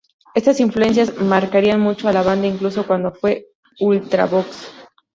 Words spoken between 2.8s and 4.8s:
cuando fue "Ultravox!